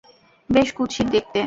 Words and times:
বেশ 0.49 0.69
কুৎসিত 0.77 1.07
দেখতে। 1.15 1.37